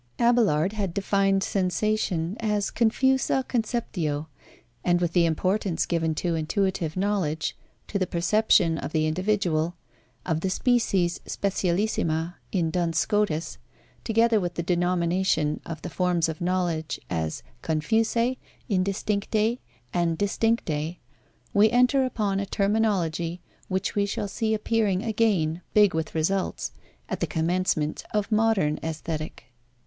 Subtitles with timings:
[0.17, 4.25] Abelard had defined sensation as confusa conceptio,
[4.83, 9.75] and with the importance given to intuitive knowledge, to the perception of the individual,
[10.25, 13.59] of the species specialissima in Duns Scotus,
[14.03, 18.37] together with the denomination of the forms of knowledge as confusae,
[18.67, 19.59] indistinctae,
[19.93, 20.97] and distinctae,
[21.53, 26.71] we enter upon a terminology, which we shall see appearing again, big with results,
[27.07, 29.43] at the commencement of modern Aesthetic.